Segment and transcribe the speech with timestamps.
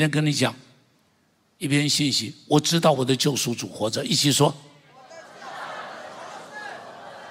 [0.00, 0.56] 今天跟你讲
[1.58, 4.50] 一篇信息，我知道我的救赎主活着，一起说。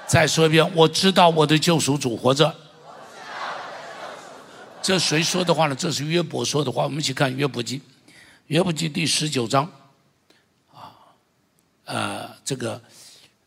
[0.05, 2.55] 再说一遍，我知道我的救赎主活着。
[4.83, 5.73] 这谁说的话呢？
[5.73, 6.83] 这是约伯说的话。
[6.83, 7.81] 我们一起看约伯记，
[8.45, 9.63] 约伯记第十九章。
[10.71, 10.93] 啊，
[11.85, 12.79] 呃，这个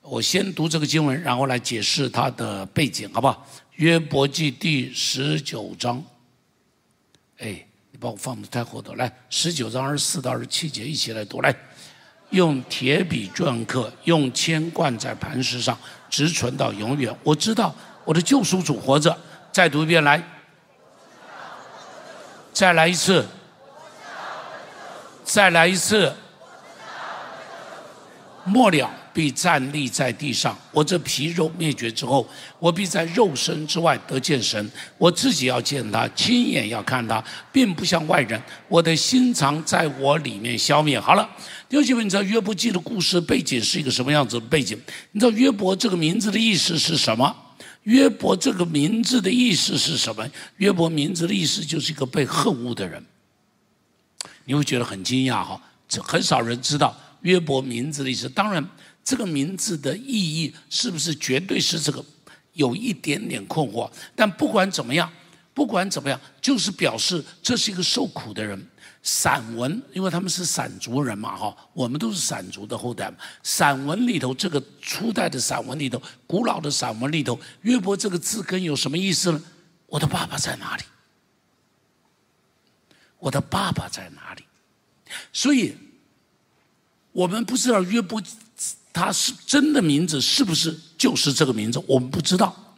[0.00, 3.46] 我先读这个经文，然后来解释它的背景，好不好？
[3.76, 6.02] 约伯记第十九章。
[7.38, 7.64] 哎，
[8.02, 11.54] 把我放的太后头，来，十九章二十四到二十七节，一起来读，来。
[12.30, 15.78] 用铁笔篆刻，用铅灌在磐石上，
[16.10, 17.14] 直存到永远。
[17.22, 17.72] 我知道
[18.04, 19.16] 我的救赎主活着。
[19.52, 20.20] 再读一遍，来，
[22.52, 23.24] 再来一次，
[25.22, 26.12] 再来一次，
[28.44, 28.90] 末了。
[29.12, 30.56] 必站立在地上。
[30.70, 34.70] 我这皮肉灭绝之后，我必在肉身之外得见神。
[34.98, 38.40] 我自己要见他，亲眼要看他，并不像外人。
[38.68, 40.98] 我的心肠在我里面消灭。
[40.98, 41.28] 好了，
[41.68, 44.78] 弟兄姐妹，你知道约伯记的故事背景是一个什么样子的背景？
[45.12, 47.36] 你知道约伯这个名字的意思是什么？
[47.82, 50.26] 约伯这个名字的意思是什么？
[50.56, 53.04] 约伯名字的意思就是一个被恨恶的人。
[54.44, 58.28] 你会觉得很惊讶哈，这很少人知道约伯名字的意思。
[58.28, 58.66] 当然。
[59.04, 62.04] 这个名字的意义是不是绝对是这个？
[62.54, 63.90] 有一点点困惑。
[64.14, 65.10] 但不管怎么样，
[65.54, 68.68] 不管怎么样，就是表示这是一个受苦的人。
[69.02, 73.10] 散文，因为他们是散族人嘛，哈，我们都是散族的后代。
[73.42, 79.42] 散文里头，这个初代的散文里头，古老的散文里头，约伯这个字根有什么意思呢？
[79.86, 80.84] 我的爸爸在哪里？
[83.18, 84.44] 我的爸爸在哪里？
[85.32, 85.74] 所以，
[87.12, 88.22] 我们不知道约伯。
[88.92, 91.82] 他是真的名字是不是就是这个名字？
[91.86, 92.76] 我们不知道，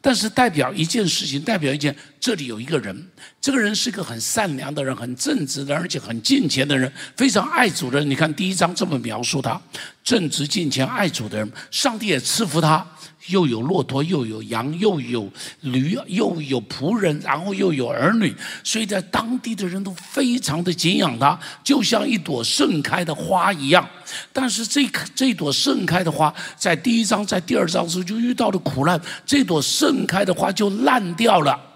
[0.00, 3.10] 但是代表一件事情，代表一件，这里有一个人，
[3.40, 8.08] 这个人是个很善良的人，很正直的，而且很敬虔的人，非常爱主的人。
[8.08, 9.60] 你看第一章这么描述他，
[10.04, 12.86] 正直敬虔爱主的人，上帝也赐福他。
[13.26, 15.28] 又有骆驼，又有羊，又有
[15.62, 18.32] 驴，又有仆人，然后又有儿女，
[18.62, 23.84] 所以在当地的人都非常的敬仰他，就像一朵盛开的花一样。
[24.32, 31.71] 但是这这朵盛开的花，在第一章、在第二章时候就遇到了苦难，这朵盛开的花就烂掉了。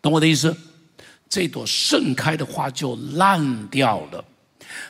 [0.00, 0.56] 懂我的意思？
[1.28, 4.24] 这朵盛开的花就烂掉了。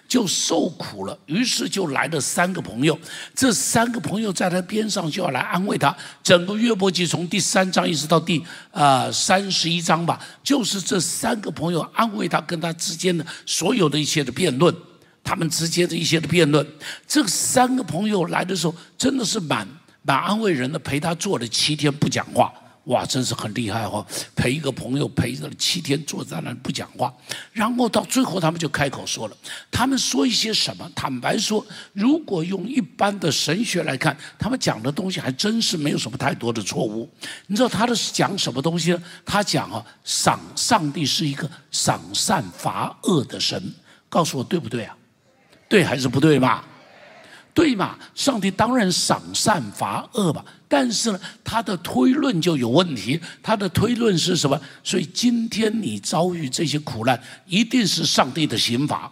[0.08, 2.98] 就受苦了，于是就来了三个朋友。
[3.34, 5.94] 这三个朋友在他边上就要来安慰他。
[6.22, 14.74] 整个约伯记从第三章一直到第啊三十一章吧，就是这三个朋友安慰他，跟他之间的所有的一些的辩论，
[15.22, 16.66] 他们之间的一些的辩论。
[17.06, 19.66] 这三个朋友来的时候，真的是蛮
[20.02, 22.52] 蛮安慰人的，陪他坐了七天不讲话。
[22.88, 24.04] 哇，真是很厉害哦！
[24.34, 27.12] 陪一个朋友陪了七天，坐在那不讲话，
[27.52, 29.36] 然后到最后他们就开口说了。
[29.70, 30.90] 他们说一些什么？
[30.94, 37.08] 坦白说，如果用一般的神学来看，他们讲的东西还真是没有什么太多的错误。
[37.46, 39.02] 你知道他的讲什么东西呢？
[39.24, 43.62] 他讲啊，赏上帝是一个赏善罚恶的神。
[44.08, 44.96] 告诉我对不对啊？
[45.68, 46.64] 对还是不对嘛？
[47.52, 47.98] 对嘛？
[48.14, 50.42] 上帝当然赏善罚恶吧。
[50.68, 53.18] 但是呢，他的推论就有问题。
[53.42, 54.60] 他的推论是什么？
[54.84, 59.10] 所以今天你遭遇这些苦难，一定是上帝的刑罚。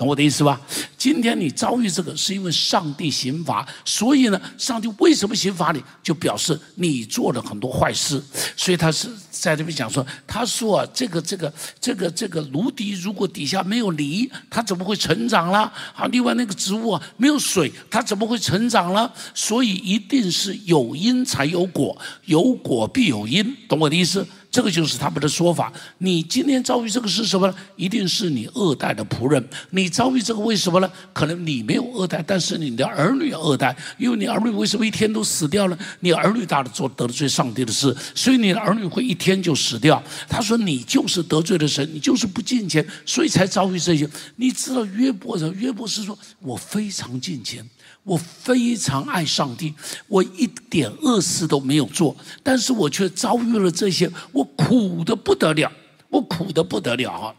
[0.00, 0.58] 懂我的意思吧？
[0.96, 5.84] 今天你遭遇这个，是因为上帝刑罚，所以呢，上帝为什么刑罚你？
[6.02, 8.18] 就表示你做了很多坏事，
[8.56, 15.70] 所以他是在这边讲说，他说啊，这个这个这个这个芦笛，如果底下没有泥，它怎么会成长了？
[15.94, 19.12] 啊，另外那个植物啊，没有水，它怎么会成长了？
[19.34, 21.94] 所以一定是有因才有果，
[22.24, 24.26] 有果必有因，懂我的意思？
[24.50, 25.72] 这个就是他们的说法。
[25.98, 27.54] 你今天遭遇这个是什么呢？
[27.76, 29.42] 一定是你二代的仆人。
[29.70, 30.90] 你遭遇这个为什么呢？
[31.12, 33.76] 可能你没有二代，但是你的儿女二代。
[33.96, 35.78] 因为你儿女为什么一天都死掉了？
[36.00, 40.02] 你儿女大的做得罪上帝的事，所以你的儿女会一天就死掉。
[40.28, 44.08] 他说你就是得罪了神，你就是不敬虔，所以才遭遇这些。
[44.36, 47.64] 你知道约伯的约伯是说，我非常敬虔。
[48.02, 49.74] 我非常爱上帝，
[50.08, 55.70] 我一点恶事都没有做，但是我却遭遇了这些，我苦的不得了，
[56.08, 57.34] 我苦的不得了啊！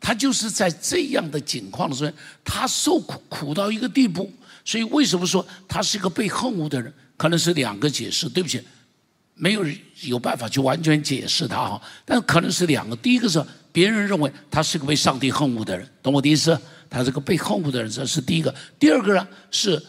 [0.00, 2.12] 他就是在这样的境况的时候，
[2.44, 4.32] 他受苦苦到一个地步，
[4.64, 6.92] 所以为什么说他是一个被恨恶的人？
[7.16, 8.60] 可能是两个解释，对不起，
[9.34, 9.64] 没有
[10.02, 12.96] 有办法去完全解释他哈，但可能是两个。
[12.96, 16.58] 第一个是别人认为他是个被上帝恨恶的人，懂我的意思？
[16.90, 18.52] 他是个被恨恶的人，这是第一个。
[18.78, 19.80] 第二个呢，是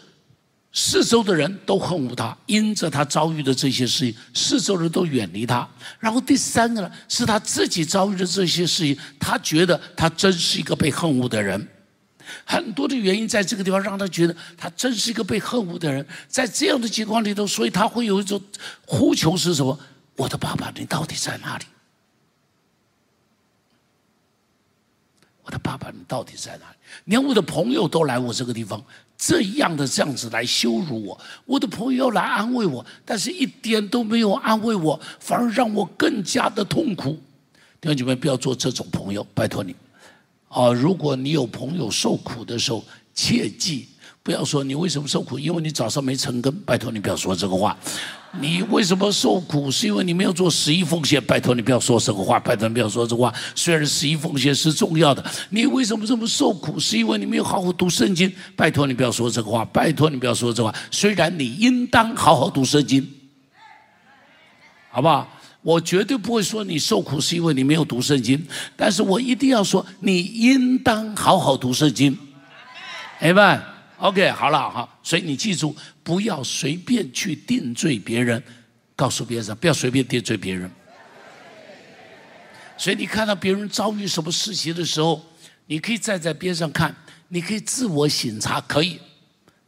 [0.78, 5.66] 四周的人都恨恶他，因着他遭遇的这些事情，四周人都远离他。
[6.00, 11.66] 然后第三个呢，是他自己遭遇的这些事情，他觉得他真是一个被恨恶的人。
[12.44, 16.06] 很多的原因在这个地方让他觉得他真是一个被恨恶的人。
[16.28, 18.42] 在这样的情况里头，所以他会有一种
[18.86, 19.80] 呼求是什么？
[20.18, 21.64] 我的爸爸，你到底在哪里？
[25.44, 26.76] 我的爸爸，你到底在哪里？
[27.06, 28.84] 连我的朋友都来我这个地方，
[29.18, 37.18] 这样的这样子来羞辱我，我的朋友来安慰我，但是一点都没有安慰我，反而让我更加的痛苦。
[37.80, 39.76] 弟兄姐妹，不要做这种朋友，拜托你。
[40.50, 42.84] 啊，如果你有朋友受苦的时候，
[43.14, 43.88] 切记。
[44.24, 46.52] 不要说你为什么受苦，因为你早上没成根。
[46.62, 47.78] 拜托你不要说这个话。
[48.40, 51.24] 你为什么受苦，是因为你没有做十一奉献。
[51.24, 52.40] 拜托你不要说这个话。
[52.40, 53.34] 拜托你不要说这话。
[53.56, 58.32] 虽然十一奉献是重要的，你为什么这么受苦，是因为你没有好好读圣经。
[58.56, 59.64] 拜托你不要说这个话。
[59.66, 60.74] 拜托你不要说这话。
[60.92, 63.08] 虽然你应当好好读圣经，
[64.92, 65.28] 好不好？
[65.62, 68.46] 我绝对不会说你受苦是因为你没有读圣经，
[68.76, 72.18] 但是我一定要说你应当好好读圣经。
[73.20, 73.62] 哎们。
[73.98, 75.74] OK，好了哈，所以你记住，
[76.06, 78.42] 不要随便去定罪别人，
[78.96, 80.70] 告诉别人不要随便定罪别人。
[82.78, 85.26] 所以你看到别人遭遇什么事情的时候，
[85.66, 86.96] 你可以站在边上看，
[87.30, 89.00] 你可以自我审查，可以，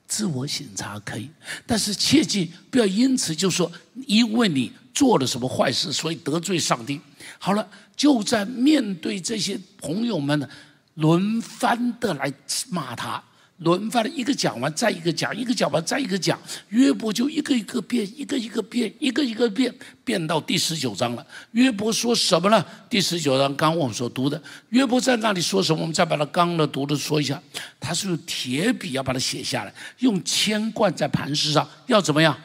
[0.06, 1.28] 自我审查可以，
[1.66, 3.72] 但是切记不要因此就说，
[4.06, 7.02] 因为你做了什么坏事，所以得罪上帝。
[7.40, 10.48] 好了，就在面对这些朋友们呢，
[10.94, 12.32] 轮番的来
[12.70, 13.24] 骂他。
[13.58, 16.40] 轮番的一个讲完，再一个讲，一个讲完，再一个讲，
[16.70, 19.74] 约伯就一个一个变，一个一个变，一个一个变，
[20.04, 21.26] 变到第十九章了。
[21.54, 22.64] 约伯说什么呢？
[22.88, 24.40] 第十九章刚我们所读的，
[24.70, 25.82] 约伯在那里说什么？
[25.82, 27.42] 我们再把它刚的读的说一下。
[27.80, 32.38] 他是用铁笔要把它写下来，用铅灌在磐石上，要怎么样？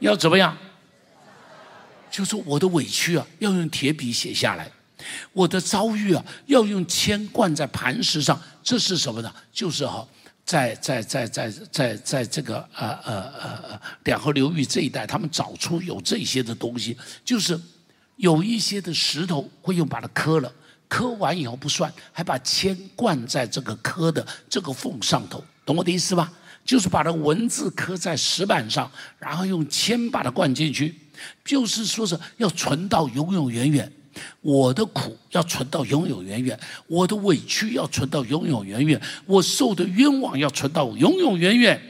[0.00, 0.54] 要怎么样？
[2.10, 4.70] 就是我的委屈啊，要用铁笔写下来。
[5.32, 9.32] 我的遭遇啊，要用铅灌在磐石上，这是什么呢？
[9.52, 10.06] 就是哈，
[10.44, 17.60] 在在在在在在这个呃呃呃呃两河流域这一带，他们找出有这些的东西，就是
[18.16, 20.50] 有一些的石头会用把它磕了，
[20.88, 26.32] 磕完以后不算，还把铅灌在这个磕的这个缝上头，懂我的意思吧？
[26.64, 28.90] 就是把它文字刻在石板上，
[29.20, 30.92] 然后用铅把它灌进去，
[31.44, 33.92] 就是说是要存到永永远远。
[34.40, 41.80] 我的苦要存到永永远远，我的委屈要存到永永远远，我受的冤枉要存到永永远远。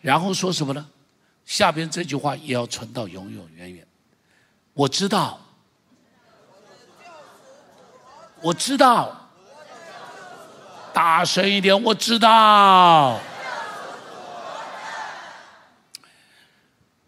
[0.00, 0.86] 然后说什么呢？
[1.44, 3.86] 下边这句话也要存到永永远远。
[4.74, 5.40] 我知道，
[8.42, 9.30] 我知道，
[10.92, 13.18] 大声一点，我知道。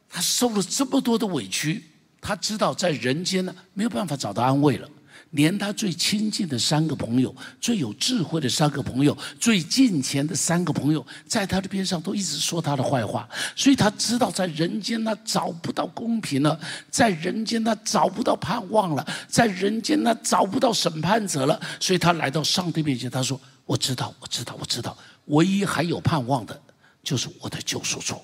[0.09, 1.89] 他受了这么多的委屈。
[2.20, 4.88] 他知道在人间呢没有办法找到安慰了，
[5.31, 16.58] 连他最亲近的三个朋友、最有智慧的三个朋友、最近前的三个朋友，在他的边上都一直说他的坏话，所以他知道在人间他找不到公平了，
[16.90, 24.96] 在人间他找不到盼望了，在人间他找不到审判者了，所以他来到上帝面前，他说：“我知道，我知道，我知道，
[25.26, 26.60] 唯一还有盼望的，
[27.03, 28.17] 就是我的救赎主。”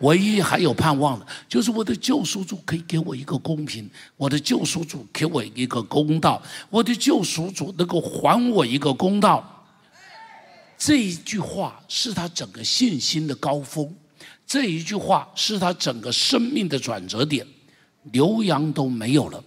[0.00, 9.66] 唯一还有盼望的，就是我的救赎主可以给我一个公平，我的救赎主给我一个公道，我的救赎主能够还我一个公道。
[10.76, 13.90] 这一句话是他整个信心的高峰，
[14.46, 17.46] 这一句话是他整个生命的转折点。
[18.12, 19.42] 牛羊都没有了，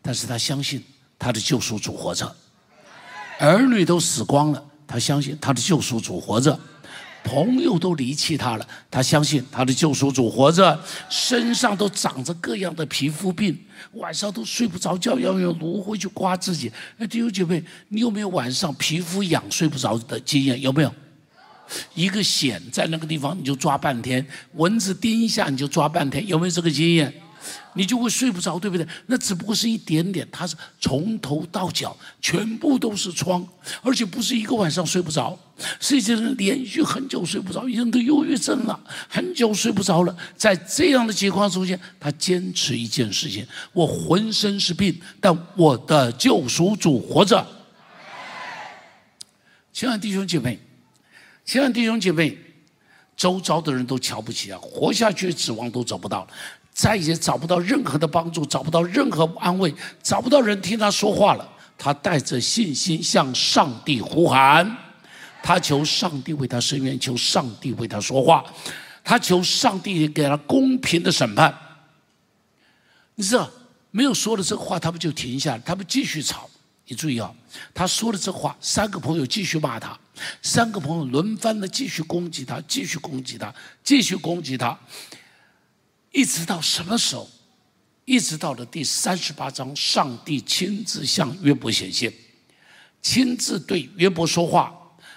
[0.00, 0.82] 但是他相信
[1.18, 2.26] 他的救赎主活着；
[3.38, 6.58] 儿女都死光了，他相信他的救赎主活着。
[7.26, 10.80] 朋友都离弃他了，他相信他的救赎主活着，
[11.10, 13.58] 身上都长着各样的皮肤病，
[13.94, 16.70] 晚上都睡不着觉，要用芦荟去刮自己。
[16.98, 20.60] 哎，弟兄姐妹，你有没有晚上皮肤痒睡不着的经验？
[20.62, 20.94] 有没有？
[21.94, 27.12] 一个癣在那个地方你就抓半天，蚊子叮一下你就抓半天，有没有这个经验？
[27.74, 28.86] 你就会睡不着，对不对？
[29.06, 33.46] 那只不过是一点点，它是从头到脚全部都是疮，
[33.82, 35.38] 而且不是一个晚上睡不着，
[35.78, 40.16] 是一些人连续很久睡不着，已经得忧郁症了，很久睡不着了。
[40.36, 47.46] 在这样的情况出现，他坚持一件事情：我浑身是病，但我的救赎主活着。
[49.72, 50.58] 亲爱弟兄姐妹，
[51.44, 52.38] 亲爱弟兄姐妹，
[53.14, 56.26] 周遭的人都瞧不起啊，活下去指望都找不到。
[56.76, 61.52] 再也找不到任何的帮助，找不到任何安慰，找不到人听他说话了。
[61.78, 64.76] 他带着信心向上帝呼喊，
[65.42, 68.44] 他求上帝为他伸冤，求上帝为他说话，
[69.02, 71.54] 他求上帝给他公平的审判。
[73.14, 73.48] 你知道，
[73.90, 76.46] 没有说了这话，他们就停下来，他们继续吵。
[76.88, 77.32] 你注意啊，
[77.72, 79.98] 他说了这话，三个朋友继续骂他，
[80.42, 83.52] 三个朋友轮番的继续攻击他，继续攻击他，
[83.82, 84.78] 继续攻击他，
[86.16, 87.28] 一直到什么时候？
[88.06, 92.10] 一直到了第三十八章，上帝亲自向约伯显现，
[93.02, 94.74] 亲自对约伯说话。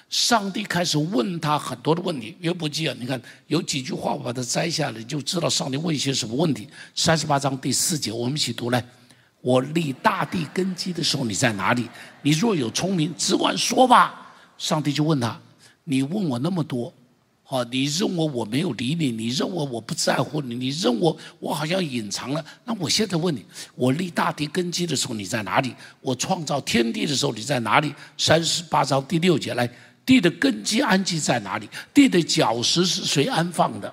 [0.09, 2.35] 上帝开始问他很多的问题。
[2.41, 6.67] 约伯记啊，你看有几句话，我把它摘下来，就知道上帝问一些什么问题。
[6.93, 8.85] 三十八章第四节，我们一起读来。
[9.39, 11.87] 我立大地根基的时候，你在哪里？
[12.23, 14.35] 你若有聪明，只管说吧。
[14.57, 15.39] 上帝就问他：
[15.85, 16.93] 你问我那么多。
[17.51, 19.11] 好，你认为我没有理你？
[19.11, 20.53] 你认为我不在乎你？
[20.53, 22.45] 你认为我好像隐藏了？
[22.63, 25.73] 那我现在问你：我立大地根基的时候你在哪里？
[25.99, 27.91] 我创造天地的时候你在哪里？
[28.19, 29.67] 三十八章第六节来，
[30.05, 31.67] 地的根基安基在哪里？
[31.91, 33.91] 地的脚石是谁安放的？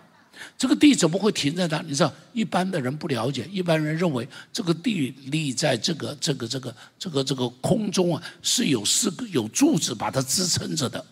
[0.58, 1.80] 这个地怎么会停在那？
[1.80, 11.02] 你知道，一般的人不了解，一般人认为这个地立在这个这个这个这个这个空中啊，是有四个有柱子把它支撑着的。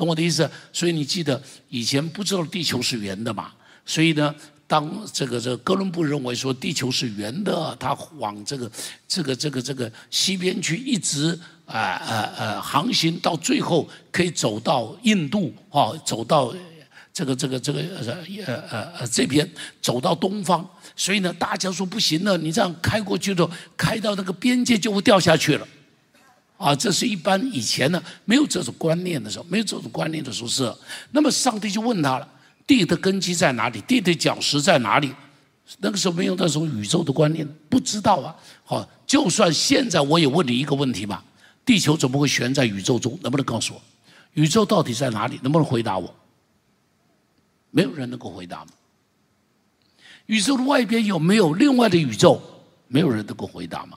[0.00, 0.50] 懂我的意思？
[0.72, 1.38] 所以你记得
[1.68, 3.52] 以前不知道地球是圆的嘛？
[3.84, 4.34] 所以呢，
[4.66, 8.70] 当这个这个哥伦布认为说地球是圆的，他往这个
[9.06, 16.54] 这个这个这个西边去一直啊啊啊航行，到最后可以走到印度啊，走到
[17.12, 19.46] 这个这个这个呃呃呃这边，
[19.82, 20.66] 走到东方。
[20.96, 25.68] 所以呢，大家说不行了，你这样开过去的，开到那个边界就会掉下去了。
[26.60, 30.70] 啊，这是一般以前呢没有这种观念的时候，没有这种观念的时候是。
[31.10, 32.28] 那么上帝就问他了：
[32.66, 33.80] 地的根基在哪里？
[33.80, 35.10] 地的脚石在哪里？
[35.78, 38.36] 那个时候没有那种宇宙的观念，不知道啊。
[38.62, 41.24] 好，就算现在我也问你一个问题吧：
[41.64, 43.18] 地球怎么会悬在宇宙中？
[43.22, 43.80] 能不能告诉我，
[44.34, 45.40] 宇宙到底在哪里？
[45.42, 46.14] 能不能回答我？
[47.70, 48.72] 没有人能够回答吗？
[50.26, 52.38] 宇宙的外边有没有另外的宇宙？
[52.86, 53.96] 没有人能够回答吗？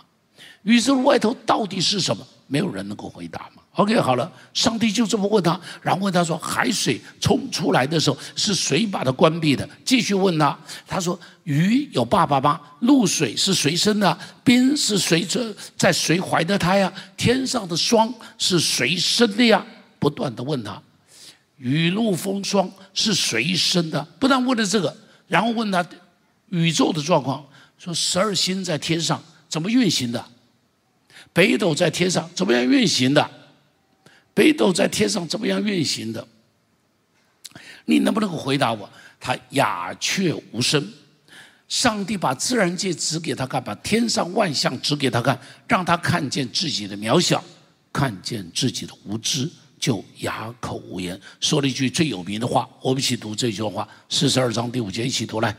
[0.62, 2.26] 宇宙的外头到底是什么？
[2.54, 10.56] 没有人能够回答嘛？OK，好了，上帝就这么问他，然后问他说：“海水冲出来的时候是谁把它关闭的？”继续问他，
[10.88, 12.62] 他说：“鱼有爸爸吗？
[12.82, 14.16] 露水是谁生的？
[14.44, 16.94] 冰是谁这在谁怀的胎呀？
[17.18, 19.66] 天上的霜是谁生的呀？”
[19.98, 20.80] 不断的问他，
[21.58, 24.00] 雨露风霜是谁生的？
[24.20, 24.96] 不但问了这个，
[25.28, 25.84] 然后问他
[26.50, 27.44] 宇宙的状况，
[27.80, 29.20] 说十二星在天上
[29.50, 30.24] 怎么运行的？
[31.34, 33.30] 北斗在天上怎么样运行的？
[34.34, 36.28] 北斗在天上怎么样运行的？
[37.86, 38.90] 你能不能够回答我？
[39.20, 40.88] 他鸦雀无声。
[41.68, 47.44] 上帝把自然界指给他看，把天上万象指给他看，让他看见自己的渺小，
[47.92, 49.50] 看见自己的无知，
[49.80, 51.20] 就哑口无言。
[51.40, 55.56] 说了一句最有名的话，我们一起读这句话：四十二章第五节，一起读来。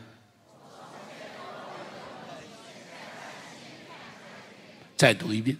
[4.96, 5.56] 再读一遍。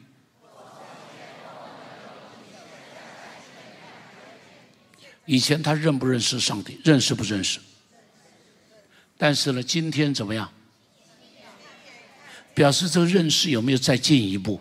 [5.26, 6.78] 以前他认不认识上帝？
[6.84, 7.58] 认识不认识？
[9.16, 10.50] 但是呢，今天怎么样？
[12.54, 14.60] 表示这个认识有没有再进一步？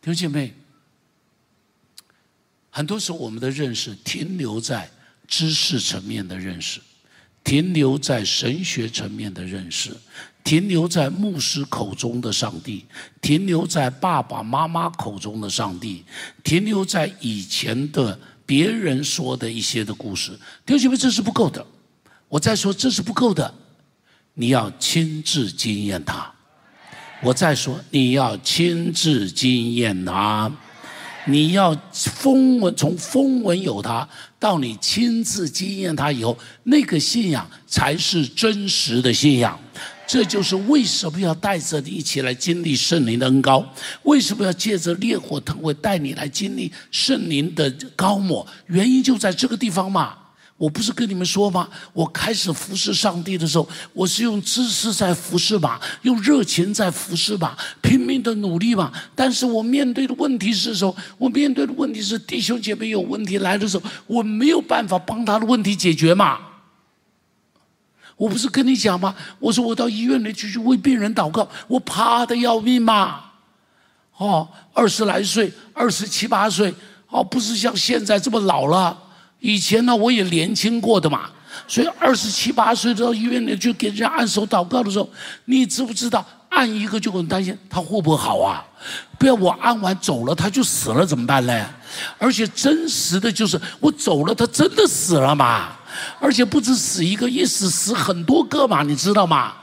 [0.00, 0.54] 弟兄姐妹，
[2.70, 4.88] 很多时候我们的认识停留在
[5.26, 6.80] 知识层面的认识，
[7.42, 9.96] 停留在神学层面的认识。
[10.44, 12.86] 停留在牧师口中的上帝，
[13.20, 16.04] 停留在爸爸妈妈口中的上帝，
[16.42, 18.18] 停留在以前的
[18.48, 20.32] 别人说的一些的故事。
[20.64, 21.62] 弟兄姐妹，这是不够的。
[22.30, 23.52] 我再说，这是不够的。
[24.32, 26.32] 你要亲自经验他。
[27.22, 30.50] 我再说，你要亲自经验他。
[31.26, 39.60] 你要风闻从风闻有他，到你亲自经验他以后，那个信仰才是真实的信仰。
[40.08, 43.62] 这就是为什么要带着你一起来经历圣灵的恩高？
[44.04, 48.44] 为什么要借着烈火腾会带你来经历圣灵的高抹？
[48.68, 50.14] 原因就在这个地方嘛！
[50.56, 51.68] 我不是跟你们说吗？
[51.92, 58.90] 我开始服侍上帝的时候，我是用知识在服侍吧，用热情在服侍吧，拼命的努力吧。
[59.14, 66.40] 但是我面对的问题是说，我面对的问题是弟兄姐妹有问题来的时候，我没有办法帮他的问题解决嘛。
[68.18, 69.14] 我不是跟你讲吗？
[69.38, 73.20] 我说我到医院里去去为病人祷告，我怕的要命嘛。
[74.16, 76.74] 哦，二十来岁，二十七八岁，
[77.08, 78.98] 哦，不是像现在这么老了。
[79.38, 81.30] 以前呢，我也年轻过的嘛。
[81.66, 85.08] 所以二十七八岁到医院里去给人家按手祷告的时候，
[85.46, 88.64] 你知不知道按一个就很担心他会不会好啊？
[89.18, 91.66] 不要我按完走了他就死了怎么办呢？
[92.18, 95.77] 而且真实的就是我走了他真的死了嘛？
[96.20, 99.54] 而且不止死一个，一死死很多个嘛，你知道吗？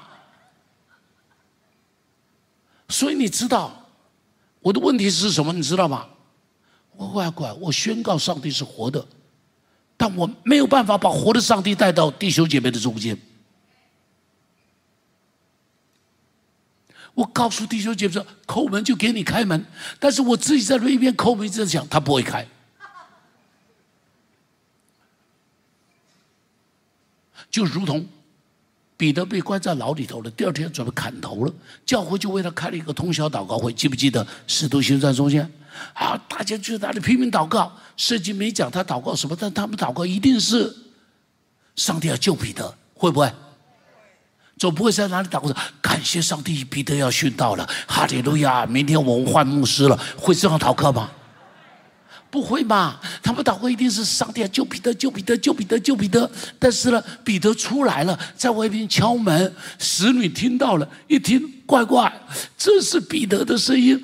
[2.89, 3.72] 所以你知道
[4.62, 5.51] 我的问题是什么？
[5.51, 6.08] 你知道吗？
[6.96, 9.06] 我乖乖，我宣告上帝是活的，
[9.98, 13.18] 但我没有办法把活的上帝带到弟兄姐妹的中间。
[17.13, 19.65] 我告诉弟兄姐妹说，叩门就给你开门，
[20.00, 22.48] 但是我自己在那一边叩门，一直在想，他不会开。
[27.55, 28.05] 就如同
[28.97, 31.53] 彼得被关在牢里头了，第二天准备砍头了，
[31.85, 35.50] 教会就为他开了一个通宵祷告会，记不记得使徒行传中间？
[35.93, 40.75] 啊，大家就在那里拼命祷告，圣经没讲他祷告什么，但他们祷告一定是
[41.77, 43.31] 上帝要救彼得，会不会？
[44.57, 48.65] 总不会在哪里祷告说感谢上帝，彼得要殉道了，哈利路亚！
[48.65, 51.09] 明天我们换牧师了，会这样祷告吗？
[52.36, 53.00] 不会吧？
[53.24, 56.30] 他们祷告一定是上帝救彼得，救彼得，救彼得，救彼得。
[56.60, 62.12] 但是呢，彼得出来了，在外边敲门，使女听到了，一听，怪怪，
[62.58, 63.98] 这是彼得的声音，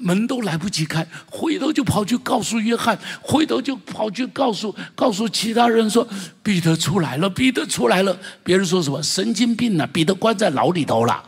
[0.00, 6.08] 门都来不及开，回头就跑去告诉约翰，回头就跑去告诉告诉其他人说，
[6.42, 8.18] 彼得出来了，彼得出来了。
[8.42, 9.86] 别人说什么神经病呢？
[9.86, 11.22] 彼得关在牢里头了。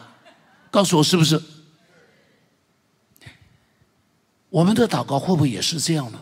[0.70, 1.38] 告诉我是不是？
[4.48, 6.18] 我们的祷告会不会也是这样呢？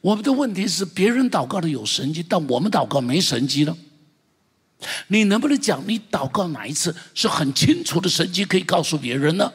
[0.00, 3.76] 我们的问题是，别人祷告的有神迹，但我们祷告没神迹了。
[5.08, 9.52] 你能不能讲你祷告哪一次是很清楚的神迹可以告诉别人呢？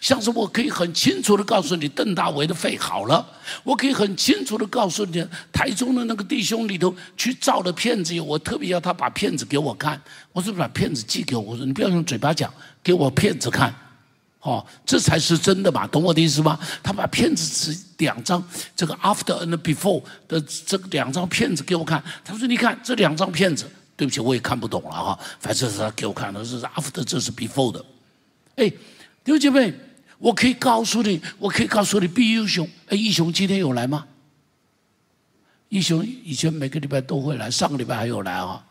[0.00, 3.26] 像是我可以很清楚的告诉你，邓大为的肺好了；
[3.64, 10.00] 我可以很清楚的告诉你，台中的那个弟兄里头去照的片子，我特别要他把片子给我看。
[10.32, 13.74] 我是把片子寄给我，我说你不要用嘴巴讲，给我片子看。
[14.44, 16.58] 哦，这才是真的嘛，懂我的意思吗？
[16.82, 18.46] 他把片子只两张，
[18.76, 22.04] 这个 after and before 的这两张片子给我看。
[22.22, 23.64] 他说：“你看这两张片子，
[23.96, 25.18] 对不起，我也看不懂了哈。
[25.40, 27.82] 反正是他给我看的，这是 after，这是 before 的。
[28.56, 28.76] 哎，弟
[29.28, 29.72] 兄姐妹，
[30.18, 34.04] 我可以告诉你，我可以告诉你，，B 英雄，哎，英雄今天有来吗？
[35.70, 38.62] 英雄以前每个礼拜都会来，上个礼拜还有来啊。”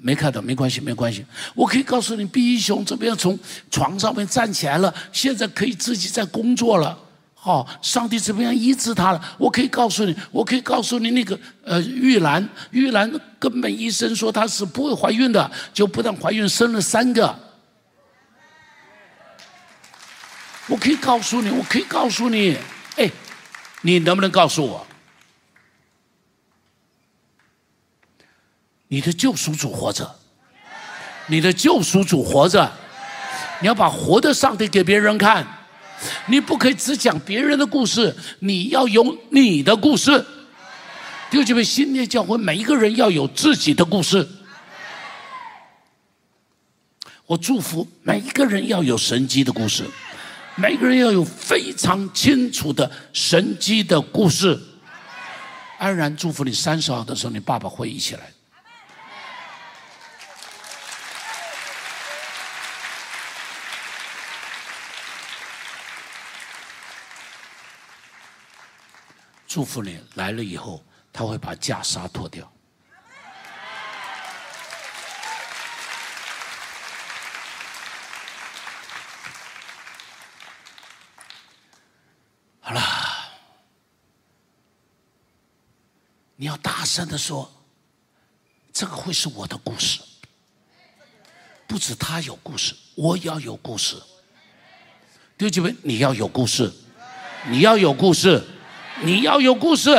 [0.00, 1.24] 没看到，没关系，没关系。
[1.54, 3.38] 我可以告诉你，毕一雄怎么样从
[3.70, 6.98] 床上面站起来了，现在可以自己在工作了。
[7.34, 9.36] 好，上帝怎么样医治他了？
[9.38, 17.38] 我可以告诉你，我可以告诉你，那个呃玉兰，玉兰根本医生说她是不会怀孕的，就不但怀孕生了三个。
[20.66, 22.56] 我可以告诉你，我可以告诉你，
[22.96, 23.10] 哎，
[23.82, 24.86] 你能不能告诉我？
[28.88, 30.10] 你的救赎主活着，
[31.26, 32.70] 你的救赎主活着，
[33.60, 35.46] 你要把活的上帝给别人看，
[36.26, 40.18] 你不可以只讲别人的故事，你要有你的故事。
[41.30, 44.26] 弟兄姐妹，新年教会每一个人要有自己的故事。
[47.26, 49.84] 我祝福每一个人要有神迹的故事，
[50.54, 54.58] 每个人要有非常清楚的神迹的故事。
[55.76, 58.22] 安然祝福你三十号的时候，你爸爸会一起来。
[69.48, 72.52] 祝福你来了以后，他会把袈裟脱掉。
[82.60, 82.82] 好了，
[86.36, 87.50] 你要大声的说，
[88.70, 90.02] 这个会是我的故事。
[91.66, 93.96] 不止他有故事，我也要有故事。
[95.38, 96.70] 弟兄姐妹，你要有故事，
[97.46, 98.46] 你要有故事。
[99.02, 99.90] 你要有故事，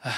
[0.00, 0.14] 哎，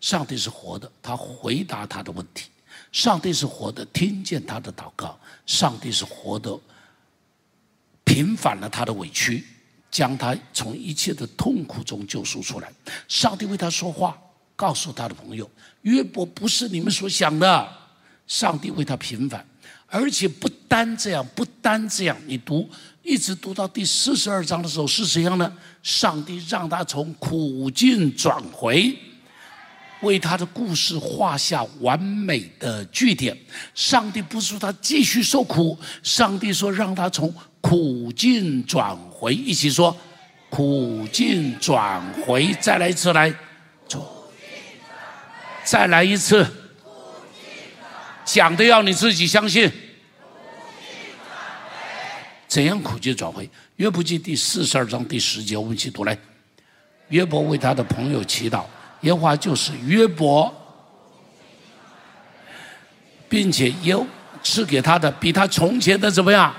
[0.00, 2.44] 上帝是活的，他回答他的问题；
[2.92, 6.58] 上帝是活的，听见他的祷告；上帝是活的，
[8.04, 9.44] 平反了他的委屈，
[9.90, 12.72] 将他从一切的痛苦中救赎出来。
[13.08, 14.16] 上帝为他说话，
[14.54, 15.50] 告诉他的朋友：
[15.82, 17.72] 约伯不是你们所想的。
[18.26, 19.46] 上帝为他平反。
[19.88, 22.68] 而且不单这样，不单这样，你读
[23.02, 25.52] 一直读到第四十二章的时候是怎样呢？
[25.82, 28.96] 上帝让他从苦境转回，
[30.00, 33.36] 为他的故事画下完美的句点。
[33.74, 39.32] 上帝不是说他继续受苦，上帝说让他从苦境转回。
[39.32, 39.96] 一起说，
[40.50, 43.32] 苦境转回，再来一次，来，
[45.64, 46.44] 再来一次。
[48.26, 49.70] 讲的要你自己相信。
[52.48, 53.48] 怎样苦尽转回？
[53.76, 56.16] 约伯记第四十二章第十节，我们一起读来。
[57.08, 58.64] 约伯为他的朋友祈祷，
[59.02, 60.52] 耶和华就是约伯，
[63.28, 64.06] 并且又
[64.42, 66.54] 赐给他的比他从前的怎么样？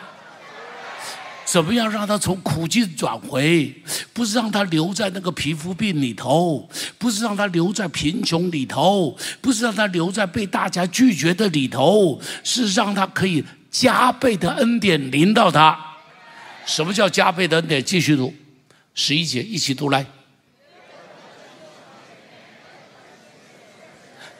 [1.48, 3.74] 怎么样让他从苦境转回？
[4.12, 15.80] 不是让他留在那个皮肤病里头，不是让他留在贫穷里头，不是让他留在被大家拒绝的里头，是让他可以加倍的恩典临到他。
[16.66, 17.82] 什么叫加倍的恩典？
[17.82, 18.36] 继续读
[18.94, 20.06] 十一节，一起读来。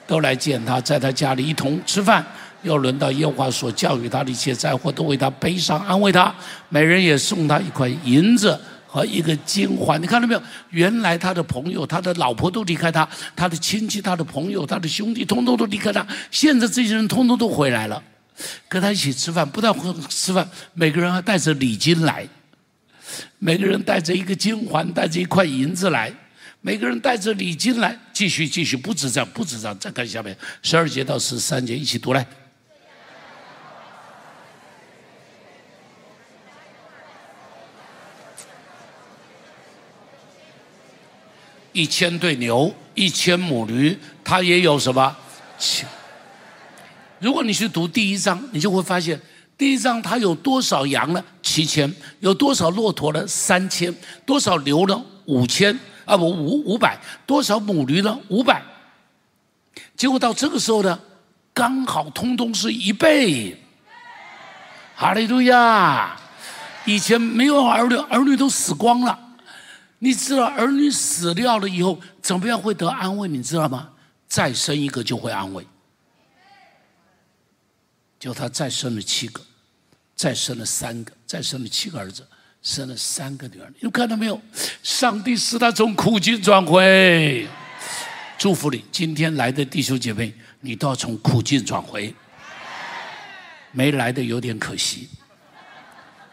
[0.06, 2.26] 都来见他，在他家里一同吃饭。
[2.62, 6.34] 又轮到耶和华所教育他的一切灾祸，都为他悲伤安慰他。
[6.68, 10.00] 每人也送他一块银子和一个金环。
[10.02, 10.42] 你看到没有？
[10.70, 16.06] 原来他的朋友、他的老婆都离开他，他的亲戚、他的朋友、他的兄弟，通通都离开他。
[16.30, 18.02] 现在这些人通通都回来了，
[18.68, 19.48] 跟他一起吃饭。
[19.48, 19.72] 不但
[20.08, 22.26] 吃饭，每个人还带着礼金来，
[23.38, 26.12] 每个人带着一个金环，带着一块银子来。
[26.60, 32.26] 每个人带着礼金来，继续继续，不止这样，不止这样，再看下面十二节到十三节，一起读来。
[41.78, 45.16] 一千对牛，一千母驴，它也有什么？
[47.20, 49.20] 如果你去读第一章，你就会发现，
[49.56, 51.24] 第一章它有多少羊呢？
[51.40, 53.24] 七千，有多少骆驼呢？
[53.28, 53.94] 三千，
[54.26, 55.04] 多少牛呢？
[55.26, 55.78] 五千。
[56.04, 58.18] 啊不五五百多少母驴呢？
[58.28, 58.60] 五百，
[59.94, 60.98] 结果到这个时候呢，
[61.54, 63.56] 刚好通通是一倍。
[64.96, 66.16] 哈利路亚！
[66.84, 69.16] 以前没有儿女，儿女都死光了。
[69.98, 73.28] 你知道儿女死掉了以后怎么样会得安慰？
[73.28, 73.90] 你知道吗？
[74.28, 75.66] 再生一个就会安慰。
[78.18, 79.40] 就他再生了七个，
[80.14, 82.26] 再生了三个，再生了七个儿子。
[82.60, 84.38] 生了三个女儿，你看到没有？
[84.82, 87.46] 上帝使他从苦境转回，
[88.36, 88.84] 祝福你。
[88.90, 92.12] 今天来的弟兄姐妹，你都要从苦境转回。
[93.70, 95.08] 没来的有点可惜，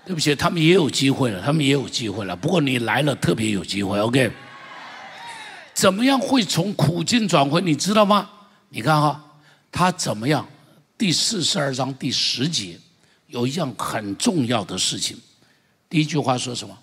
[0.06, 2.36] 对不起，他们也有机会了，他们也有机会了。
[2.36, 4.00] 不过你来了，特别有机会。
[4.00, 4.32] OK，
[5.74, 7.60] 怎么样会从苦境转回？
[7.60, 8.30] 你知道吗？
[8.70, 9.20] 你看哈，
[9.72, 10.48] 他怎么样？
[10.98, 12.80] 第四十二章第十节
[13.28, 15.20] 有一样很重要的事情。
[15.90, 16.78] 第一句话说什么？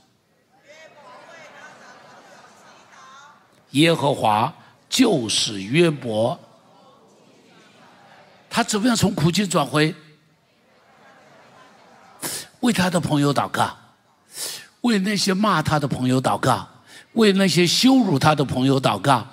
[3.70, 4.52] 耶和华
[4.88, 6.38] 就是约伯，
[8.50, 9.94] 他怎么样从苦境转回？
[12.62, 13.76] 为他的朋友祷告，
[14.80, 16.68] 为那些骂他的朋友祷告，
[17.12, 19.24] 为那些羞辱他的朋友祷告，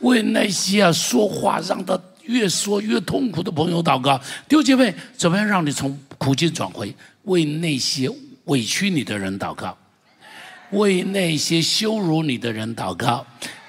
[0.00, 4.18] 为那些啊说话让他越说越痛苦的朋友祷告。
[4.46, 6.94] 弟兄姐妹，怎么样让你从苦境转回？
[7.22, 8.10] 为那些。
[8.46, 9.76] 委屈你的人祷告，
[10.70, 13.24] 为那些羞辱你的人祷告，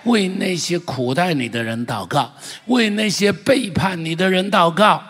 [0.06, 2.34] 为那些苦待你的人祷告，
[2.65, 5.04] 为那些背叛你的人祷告，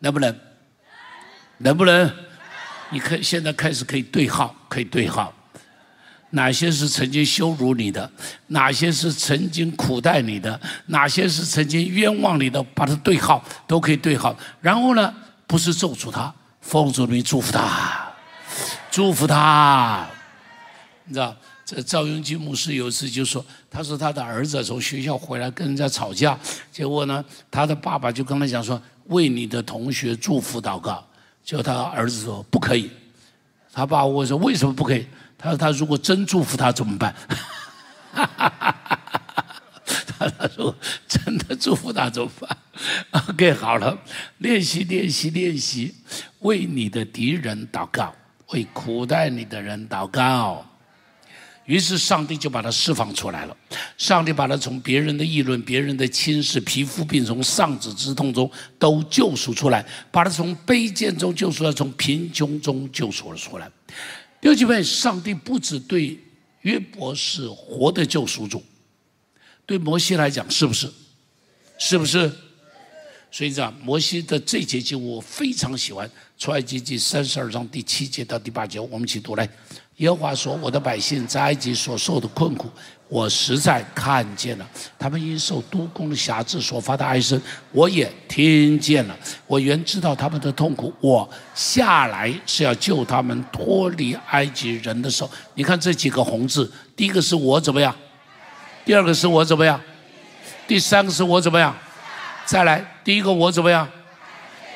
[0.00, 0.36] 能不能？
[1.58, 2.12] 能不能？
[2.94, 5.34] 你可现在开始可以对号，可以对号，
[6.30, 8.08] 哪些是曾经羞辱你的，
[8.46, 14.34] 哪些是曾经苦待你的，哪些是曾经冤枉你的，把它对号，都可以对号。
[14.60, 15.12] 然后呢，
[15.48, 18.12] 不是咒诅他，奉主名祝福他。
[18.92, 20.06] 祝福他，
[21.04, 21.34] 你知道？
[21.66, 26.38] 这赵永基牧师有一次就说：“他说他的儿子从学校回来跟人家吵架，
[26.70, 31.04] 结果呢，他的爸爸就跟他讲说，为你的同学祝福祷告。
[31.44, 32.90] 结果他儿子说不可以。
[33.72, 35.06] 他爸问说为什么不可以？
[35.36, 37.14] 他说他如果真祝福他怎么办？
[38.12, 38.26] 他
[40.38, 40.74] 他说
[41.06, 42.56] 真的祝福他怎么办
[43.28, 43.98] ？OK，好了，
[44.38, 45.94] 练习练习练习，
[46.40, 48.14] 为你的敌人祷告。”
[48.52, 50.64] 为苦待你的人祷告，
[51.66, 53.56] 于是上帝就把他释放出来了。
[53.96, 63.70] 上帝把他从别人的议论、别人的轻视、皮肤病、从丧子之痛中都救赎出来，把他从卑贱中救出来，从贫穷中救赎了出来。
[64.40, 66.18] 六几位，上帝不止对
[66.62, 68.62] 约伯是活的救赎主，
[69.64, 70.90] 对摩西来讲是不是？
[71.78, 72.30] 是不是？
[73.30, 76.08] 所以讲摩西的这节经我非常喜欢。
[76.38, 79.48] 出埃及记三十二章第七节到第八节，我们一起读来。
[79.96, 82.68] 耶和华说：“我的百姓在埃及所受的困苦，
[83.08, 84.66] 我实在看见了；
[84.98, 89.16] 他们因受督工的辖制所发的哀声，我也听见了。
[89.46, 95.30] 我原知道他们的痛苦，我下来是要救他们脱离埃及人的手。
[95.54, 97.94] 你看这几个红字，第一个是我怎么样？
[98.84, 99.80] 第二个是我怎么样？
[100.66, 101.72] 第三个是我怎么样？
[102.44, 103.88] 再来，第一个我怎么样？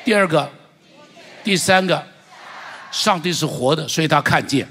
[0.05, 0.49] 第二个，
[1.43, 2.01] 第三个，
[2.89, 4.65] 上帝是活的，所以他看见，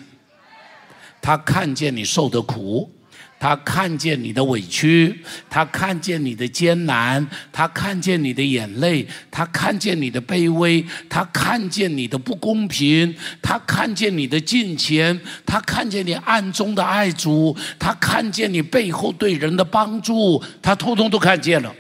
[1.21, 2.93] 他看见你受的苦。
[3.41, 21.73] 他看见你的委屈，他看见你的艰难，他看见你的眼泪，他看见你的卑微，他看见你的不公平，他看见你的金钱，他看见你暗中的爱主，他看见你背后对人的帮助，他通通都看见了。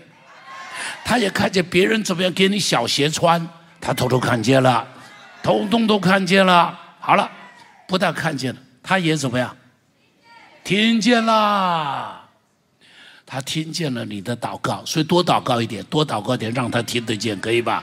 [1.05, 3.44] 他也看见别人怎么样给你小鞋穿，
[3.81, 4.87] 他偷偷看见了，
[5.42, 6.79] 通通都看见了。
[7.01, 7.29] 好了，
[7.88, 9.55] 不但看见了，他也怎么样？
[10.64, 12.21] 听见了，
[13.25, 17.83] 他听见了你的祷告，所以多祷告一点，多祷告点，让他听得见，可以吧？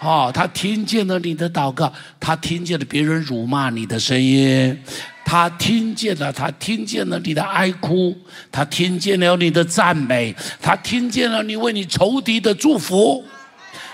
[0.00, 4.78] 哦，他听见了你的祷告，他听见了别人辱骂你的声音，
[5.24, 8.14] 他听见了，他听见了你的哀哭，
[8.52, 13.24] 他听见了你的赞美，他听见了你为你仇敌的祝福，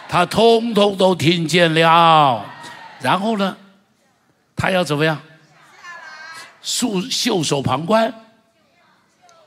[0.09, 2.45] 他通通都听见了。
[3.01, 3.57] 然后呢，
[4.57, 5.21] 他要怎么样？
[6.63, 8.13] 束袖手旁观。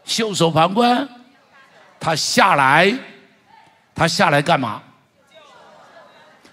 [0.03, 1.07] 袖手旁观，
[1.99, 2.95] 他下来，
[3.95, 4.83] 他下来干嘛？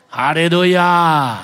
[0.08, 1.42] 哈利路亚！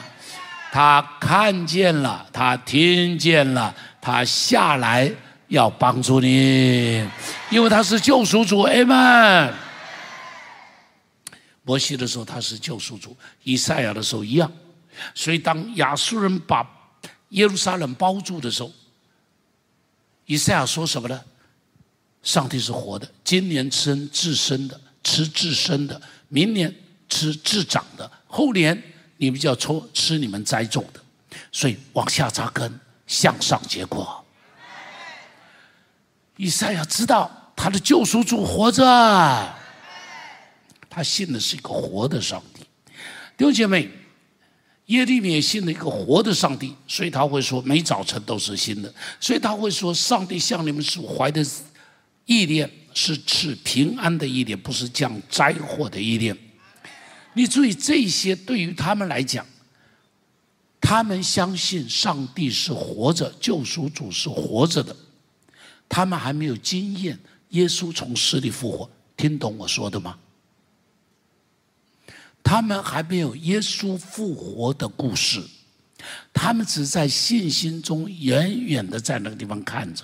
[0.71, 5.11] 他看见了，他听见了，他下来
[5.49, 7.07] 要帮助你，
[7.51, 8.61] 因为他是救赎主。
[8.61, 9.55] 阿门。
[11.63, 14.51] 摩西的时候他是救赎主，以赛亚的时候一样。
[15.15, 16.67] 所以当亚述人把
[17.31, 18.71] 耶路撒冷包住的时候，
[20.29, 21.19] 以赛亚说什么呢？
[22.23, 26.73] 上帝是活的，今年吃自身的，吃自身的；明年
[27.09, 28.81] 吃自长的，后年
[29.17, 31.01] 你们就要抽吃你们栽种的。
[31.51, 34.23] 所以往下扎根，向上结果。
[36.37, 38.85] 以赛亚知道他的救赎主活着，
[40.91, 42.61] 他信的是一个活的上帝。
[43.39, 43.91] 弟兄姐妹，
[44.89, 51.43] 耶利米也信了一个活的上帝，所以他会说每早晨都是新的，所以他会说上帝向你们所怀的。
[52.31, 56.37] 意念是赐平安的意念，不是降灾祸的意念。
[57.33, 59.47] 你注意，这些对于他们来讲，
[60.79, 64.95] 他们相信上帝是活着，救赎主是活着的。
[65.89, 67.19] 他们还没有经验
[67.51, 70.19] 耶稣从死里复活，听懂我说的吗？
[72.49, 75.45] 他们还没有耶稣复活的故事，
[76.33, 80.03] 他们只在信心中远远的在那个地方看着。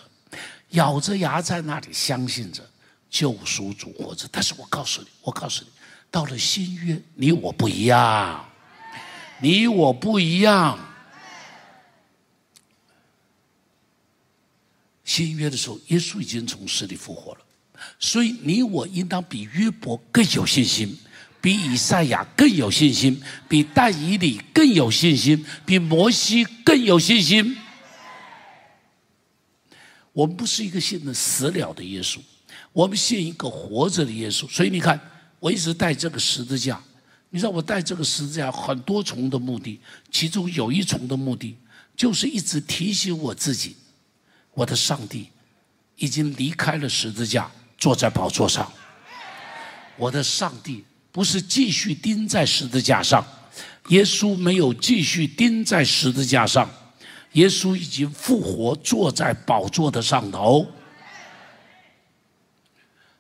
[0.73, 2.63] 咬着牙在那里相信着
[3.09, 5.71] 救赎主活着，但是我告诉你，我告诉你，
[6.11, 8.47] 到了新约，你我不一样，
[9.41, 10.79] 你我不一样。
[15.03, 17.41] 新约的时候，耶稣已经从死里复活了，
[17.99, 20.99] 所以你我应当比约伯更有信心，
[21.45, 27.55] 比以赛亚更有信心，比但以理更有信心，比摩西更有信心。
[30.15, 32.19] 我们不是一个信的死了的耶稣，
[32.73, 34.49] 我们信一个活着的耶稣。
[34.49, 34.99] 所以你看，
[35.39, 36.81] 我一直带这个十字架。
[37.29, 39.79] 你知道我带这个十字架很多重的目的，
[40.11, 41.55] 其中有一重的目的，
[41.95, 43.77] 就是一直提醒我自己，
[44.55, 45.29] 我的上帝
[45.97, 48.73] 已经离开了十字架，坐在宝座上。
[49.99, 50.83] 我的上帝
[51.15, 53.25] 不是继续钉在十字架上，
[53.91, 56.69] 耶稣没有继续钉在十字架上。
[57.35, 60.67] 耶稣已经复活，坐在宝座的上头。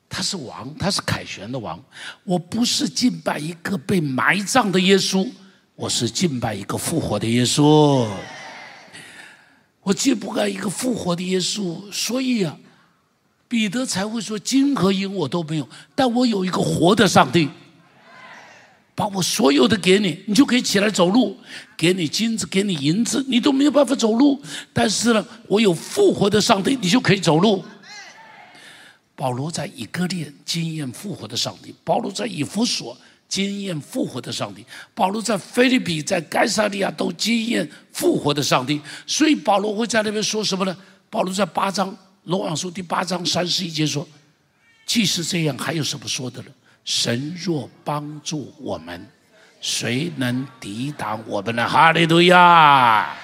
[0.08, 1.80] 他是王，他是凯旋的王。
[2.24, 5.30] 我不是敬拜一个被埋葬的耶稣，
[5.76, 8.08] 我是敬拜一个复活的耶稣。
[9.82, 12.58] 我敬拜一个复活的耶稣，所以啊，
[13.46, 17.48] 彼得才会说：金和银我都没有，但我有一个活的上帝。
[18.94, 21.36] 把我所有的给你，你就可以起来走路。
[21.76, 24.40] 给你金子，给你银子，你都没有办法走路。
[24.72, 27.64] 但是呢，我有复活的上帝，你就可以走路。
[29.16, 32.96] 保罗在以哥念经验复活的上帝，保罗在以弗所
[33.28, 38.80] 经验复活的上帝，保罗在菲利比、在该萨利亚都经验复活的上帝。
[39.06, 40.76] 所以保罗会在那边说什么呢？
[41.10, 44.06] 保罗在八章罗马书第八章三十一节说
[44.86, 46.48] ：“既是这样，还有什么说的呢？”
[46.84, 49.06] 神若帮助我们，
[49.60, 51.68] 谁能抵挡我们呢？
[51.68, 53.16] 哈利路亚！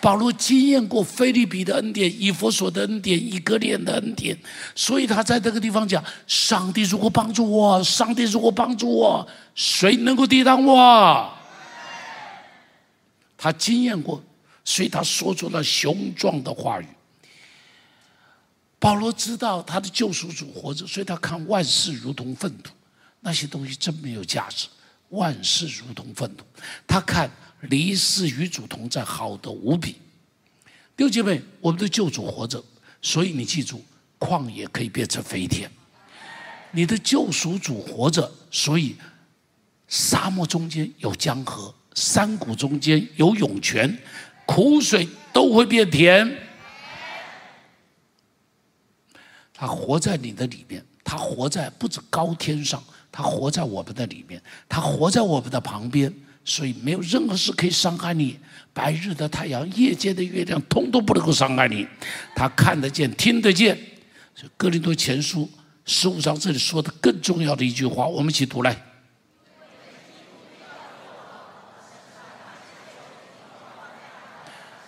[0.00, 4.36] 保罗经验过菲利比的恩典、以佛所的恩典、以格列的恩典，
[4.74, 11.32] 所以他在这个地方讲：上帝如果帮助我，上帝如果帮助我，谁能够抵挡我？
[13.38, 14.22] 他经验过，
[14.64, 16.86] 所以他说出了雄壮的话语。
[18.80, 22.72] 保罗知道他的救赎主活着，所以他看万事如同粪土。
[23.24, 24.66] 那些东西真没有价值，
[25.10, 26.44] 万事如同粪土。
[26.86, 27.30] 他看
[27.60, 29.92] 离世与主同在，好的无比。
[30.96, 32.62] 弟兄姐妹，我们的救主活着，
[33.00, 33.82] 所以你记住，
[34.18, 35.70] 旷野可以变成肥田。
[36.72, 38.96] 你的救赎主活着，所以
[39.86, 43.96] 沙漠中间有江河，山谷中间有涌泉，
[44.44, 46.38] 苦水都会变甜。
[49.54, 56.12] 他活在你的里面，他活在不止高天上，他活在我们的里面，他活在我们的旁边，
[56.44, 58.38] 所以没有任何事可以伤害你。
[58.72, 61.86] 白日的太阳，夜间的月亮，通通不能够伤害你。
[62.34, 63.76] 他看得见，听得见。
[64.34, 65.48] 所以哥林多前书。
[65.84, 68.76] 十五章这里说的更重要的一句话，我们一起读来。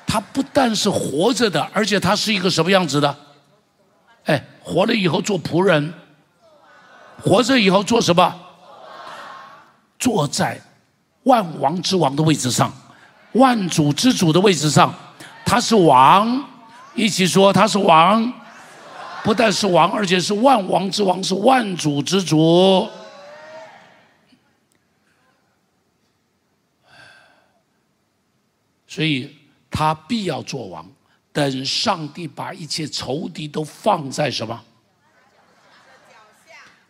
[0.06, 3.16] 他不但是活着的，而且他是一个什么样子的？
[4.26, 5.92] 哎，活了以后做仆人，
[7.22, 8.40] 活着以后做什么？
[9.98, 10.61] 坐在
[11.22, 12.70] 万王之王的位置上，
[13.33, 14.94] 万主之主的位置上，
[15.46, 16.44] 他是王。
[16.94, 18.33] 一起说，他是王。
[19.22, 22.87] 不但是王，而且是万王之王，是万主之主。
[28.87, 29.35] 所以
[29.70, 30.87] 他必要做王，
[31.33, 34.62] 等上帝把一切仇敌都放在什么？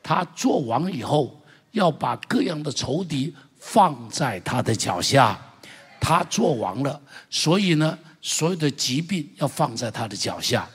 [0.04, 5.36] 他做王以后，要把各样的仇敌放在他的脚下。
[5.98, 10.68] 他做王了，所以呢，所有的疾病要放在他的脚下。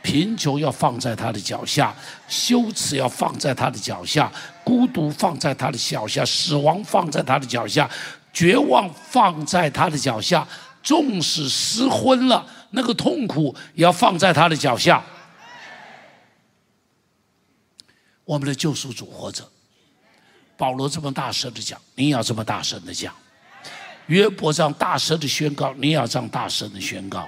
[0.00, 1.92] 贫穷要放在他的脚下，
[2.28, 4.30] 羞耻要放在他的脚下，
[4.62, 7.90] 孤独放在他的脚下，死亡放在他的脚下，
[8.32, 10.46] 绝望放在他的脚下，
[10.80, 15.02] 纵使失婚了，那个痛苦也要放在他的脚下。
[18.28, 19.42] 我们的救赎主活着，
[20.58, 23.10] 保罗这么大声的讲，你也要这么大声的讲；
[24.08, 27.26] 约伯这样大声的宣告，你也要这样大声的宣告。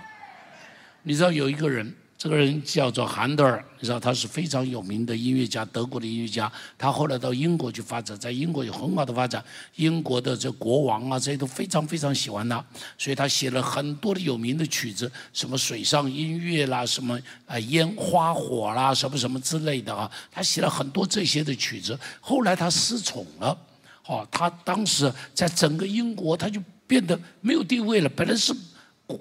[1.03, 1.97] 你知道有一个人。
[2.21, 6.53] 这个人叫做韩德尔，你知道他是非常有名的音乐家，德国的音乐家。
[6.77, 9.43] 他后来到英国去发展，在英国有很好的发展。
[9.77, 12.63] 英国的这国王啊，这些都非常非常喜欢他，
[12.99, 20.11] 所以他写了很多的有名的曲子，什么水上音乐啦，什么啊烟花火啦，什么什么之类的啊。
[20.31, 21.99] 他写了很多这些的曲子。
[22.21, 23.59] 后来他失宠了，
[24.05, 28.09] 哦，他当时在整个英国他就变得没有地位了。
[28.11, 28.55] 本来是。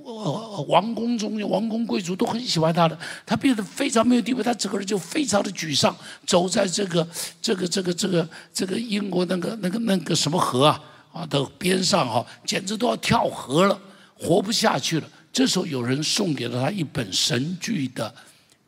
[0.03, 7.07] 呃，王宫中王公贵族都很喜欢他的，他变得非常没有地位，他整个人就非常的沮丧，走在这个
[7.41, 13.79] 这个这个这个这个英国那个那个那个什么河啊啊的边上哈，简直都要跳河了，
[14.17, 15.07] 活不下去了。
[15.31, 18.13] 这时候有人送给了他一本神剧的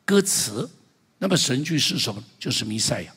[0.05, 0.69] 歌词，
[1.17, 2.23] 那么神剧是什么？
[2.39, 3.11] 就是弥赛亚。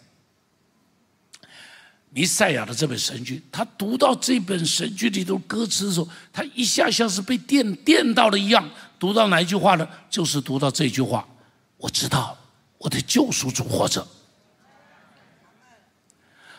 [2.15, 8.71] 弥赛亚的这本神剧，他读到这本神剧里头歌词的时候，他一下像是被电电到了一样。
[9.01, 9.89] 读到哪一句话呢？
[10.09, 11.27] 就是读到这句话
[11.77, 12.39] ：“我知道
[12.79, 14.07] 我的救赎主活着。”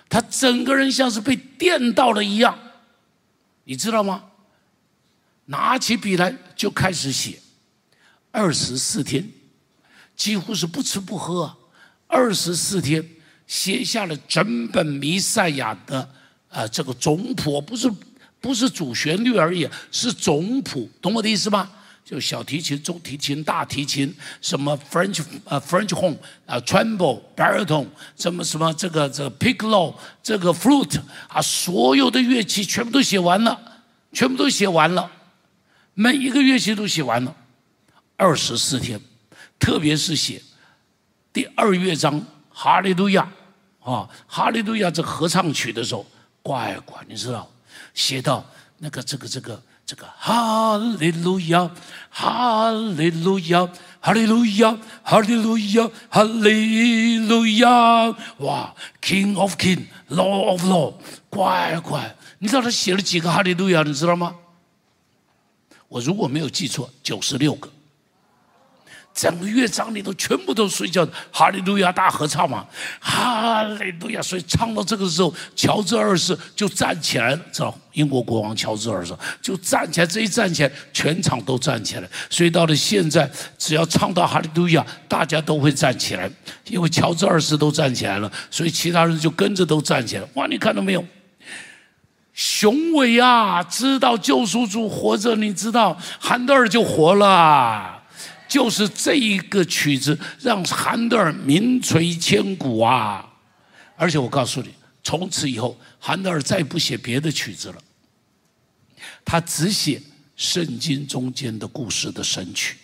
[0.09, 2.59] 他整个人像是被电到了一样，
[3.63, 4.25] 你知道吗？
[5.45, 7.39] 拿起笔来就开始写，
[8.31, 9.31] 二十四天，
[10.17, 11.55] 几乎是不吃不喝，
[12.07, 13.09] 二十四天。
[13.47, 16.09] 写下了整本弥赛亚的
[16.49, 17.91] 啊这个总谱，不是
[18.41, 21.69] 不是主旋律而已，是总谱，懂我的意思吗？
[22.03, 33.59] 就小提琴、中提琴、大提琴，什么 French 呃 French horn 啊 tremble baritone，什么什么这个这个 piccolo 这个 flute 啊，所有的乐器全部都写完了，
[34.13, 35.11] 全部都写完了，
[35.95, 37.35] 每一个乐器都写完了，
[38.17, 39.01] 二十四天，
[39.57, 40.39] 特别是写
[41.33, 42.23] 第二乐章。
[42.57, 43.29] 哈利路亚，
[43.83, 46.05] 啊，哈利路亚这合唱曲的时候，
[46.41, 47.45] 乖乖，你知道，
[47.93, 48.43] 写到
[48.77, 51.69] 那个这个这个这个哈利路亚，
[52.09, 60.93] 哈利路亚，哈利路亚，哈利路亚，哈利路亚，哇，King of King，Lord of Lord，
[61.29, 64.33] 乖乖，你知道他写了几个哈利路亚，你知道吗？
[65.89, 67.69] 我如果没有记错，九十六个。
[69.15, 72.65] 整个乐章里头全部都睡觉，哈利路亚大合唱嘛，
[72.99, 74.21] 哈利路亚！
[74.21, 82.09] 所以唱到这个时候，乔治二世就站起来，知道英国国王乔治二世就站起来，这一站起来，全场都站起来。
[82.29, 86.29] 所以到了现在，只要唱到哈利路亚，大家都会站起来，
[86.67, 90.27] 因为乔治二世都站起来了，所以其他人就跟着都站起来。
[90.33, 91.01] 哇，你看到没有？
[92.33, 93.63] 雄伟啊！
[93.63, 97.94] 知道救赎主活着，你知道韩德尔就活了。
[98.47, 103.27] 就是这一个曲子让韩德尔名垂千古啊！
[103.95, 104.73] 而且我告诉你，
[105.03, 107.81] 从此以后，韩德尔再不写别的曲子了，
[109.23, 110.01] 他只写
[110.35, 112.77] 圣经中间的故事的神曲。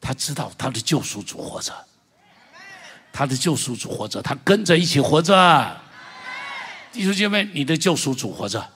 [0.00, 1.72] 他知道他的救赎主活着，
[3.12, 5.80] 他的救赎主活着，他跟着一起活着。
[6.92, 8.70] 弟兄姐妹，你的救赎主活着，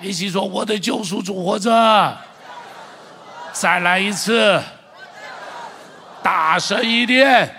[0.00, 2.16] 一起说我的救赎主活着。
[3.52, 4.62] 再来一次，
[6.22, 7.54] 大声一点，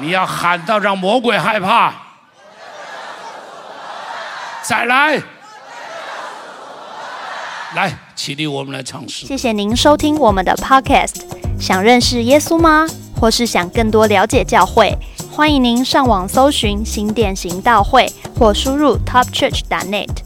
[0.00, 1.94] 你要喊到让魔鬼害怕。
[4.62, 5.22] 再来，
[7.74, 7.98] 来。
[8.16, 9.26] 起立，我们来唱诗。
[9.26, 11.20] 谢谢您收听我们的 Podcast。
[11.60, 12.86] 想认识耶稣吗？
[13.20, 14.96] 或是想更多了解教会？
[15.30, 20.25] 欢迎您上网搜寻新店行道会，或输入 topchurch.net。